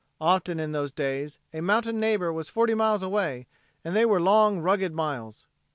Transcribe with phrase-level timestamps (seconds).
[0.19, 3.45] Often in those days a mountain neighbor was forty miles away,
[3.85, 5.45] and they were long rugged miles.